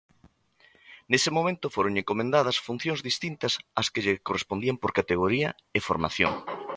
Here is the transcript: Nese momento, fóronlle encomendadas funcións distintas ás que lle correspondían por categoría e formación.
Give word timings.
Nese 1.11 1.29
momento, 1.37 1.71
fóronlle 1.75 2.01
encomendadas 2.03 2.57
funcións 2.67 3.03
distintas 3.09 3.53
ás 3.79 3.87
que 3.93 4.03
lle 4.05 4.21
correspondían 4.27 4.77
por 4.81 4.91
categoría 4.99 5.49
e 5.77 5.79
formación. 5.89 6.33